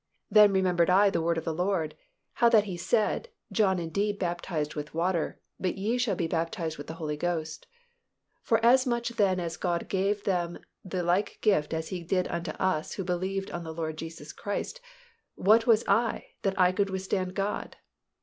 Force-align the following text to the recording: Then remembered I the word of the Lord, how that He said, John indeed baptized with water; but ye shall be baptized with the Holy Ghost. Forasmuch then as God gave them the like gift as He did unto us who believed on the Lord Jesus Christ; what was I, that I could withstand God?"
Then 0.31 0.51
remembered 0.51 0.89
I 0.89 1.11
the 1.11 1.21
word 1.21 1.37
of 1.37 1.43
the 1.45 1.53
Lord, 1.53 1.93
how 2.33 2.49
that 2.49 2.63
He 2.63 2.75
said, 2.75 3.29
John 3.51 3.77
indeed 3.77 4.17
baptized 4.17 4.73
with 4.73 4.95
water; 4.95 5.39
but 5.59 5.77
ye 5.77 5.99
shall 5.99 6.15
be 6.15 6.25
baptized 6.25 6.79
with 6.79 6.87
the 6.87 6.95
Holy 6.95 7.15
Ghost. 7.15 7.67
Forasmuch 8.41 9.09
then 9.09 9.39
as 9.39 9.57
God 9.57 9.87
gave 9.89 10.23
them 10.23 10.57
the 10.83 11.03
like 11.03 11.37
gift 11.41 11.71
as 11.71 11.89
He 11.89 12.01
did 12.01 12.27
unto 12.29 12.49
us 12.53 12.93
who 12.93 13.03
believed 13.03 13.51
on 13.51 13.63
the 13.63 13.75
Lord 13.75 13.95
Jesus 13.95 14.33
Christ; 14.33 14.81
what 15.35 15.67
was 15.67 15.83
I, 15.87 16.29
that 16.41 16.59
I 16.59 16.71
could 16.71 16.89
withstand 16.89 17.35
God?" 17.35 17.75